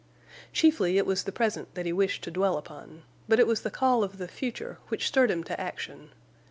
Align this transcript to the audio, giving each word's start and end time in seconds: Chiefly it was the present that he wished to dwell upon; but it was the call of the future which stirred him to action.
Chiefly 0.51 0.97
it 0.97 1.05
was 1.05 1.21
the 1.25 1.31
present 1.31 1.75
that 1.75 1.85
he 1.85 1.93
wished 1.93 2.23
to 2.23 2.31
dwell 2.31 2.57
upon; 2.57 3.03
but 3.27 3.39
it 3.39 3.45
was 3.45 3.61
the 3.61 3.69
call 3.69 4.03
of 4.03 4.17
the 4.17 4.27
future 4.27 4.79
which 4.87 5.07
stirred 5.07 5.29
him 5.29 5.43
to 5.43 5.61
action. 5.61 6.09